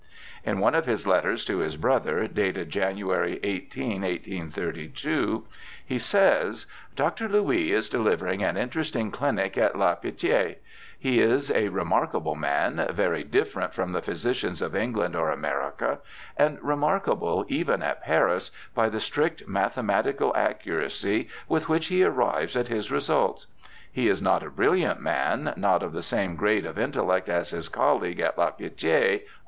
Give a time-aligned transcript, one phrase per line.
[0.43, 5.45] In one of his letters^ to his brother, dated January 18, 1832,
[5.85, 7.29] he says:' Dr.
[7.29, 10.55] Louis is delivering an interesting clinic at La Pitie;
[10.97, 15.99] he is a remarkable man, very different from the physicians of England or America,
[16.35, 22.69] and remarkable even at Paris by the strict mathematical accuracy with which he arrives at
[22.69, 23.45] his results;
[23.91, 27.69] he is not a brilliant man, not of the same grade of intellect as his
[27.69, 29.27] colleague at La Pitie, Andral.'